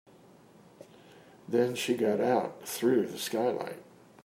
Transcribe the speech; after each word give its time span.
Then 1.47 1.75
she 1.75 1.95
got 1.95 2.21
out 2.21 2.67
through 2.67 3.05
the 3.05 3.19
skylight. 3.19 3.83